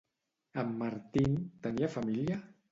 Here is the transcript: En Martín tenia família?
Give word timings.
En 0.63 0.71
Martín 0.79 1.37
tenia 1.69 1.93
família? 1.99 2.43